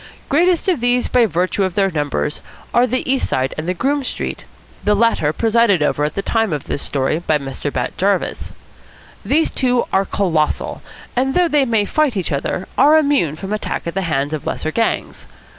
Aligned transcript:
Greatest 0.29 0.67
of 0.67 0.79
these 0.79 1.07
by 1.07 1.27
virtue 1.27 1.63
of 1.63 1.75
their 1.75 1.91
numbers 1.91 2.41
are 2.73 2.87
the 2.87 3.07
East 3.07 3.29
Side 3.29 3.53
and 3.55 3.69
the 3.69 3.73
Groome 3.75 4.03
Street, 4.03 4.45
the 4.83 4.95
latter 4.95 5.31
presided 5.31 5.83
over 5.83 6.03
at 6.03 6.15
the 6.15 6.23
time 6.23 6.51
of 6.53 6.63
this 6.63 6.81
story 6.81 7.19
by 7.19 7.37
Mr. 7.37 7.71
Bat 7.71 7.95
Jarvis. 7.99 8.51
These 9.23 9.51
two 9.51 9.85
are 9.93 10.05
colossal, 10.05 10.81
and, 11.15 11.35
though 11.35 11.47
they 11.47 11.65
may 11.65 11.85
fight 11.85 12.17
each 12.17 12.31
other, 12.31 12.67
are 12.79 12.97
immune 12.97 13.35
from 13.35 13.53
attack 13.53 13.85
at 13.85 13.93
the 13.93 14.01
hands 14.01 14.33
of 14.33 14.47
lesser 14.47 14.71
gangs. 14.71 15.27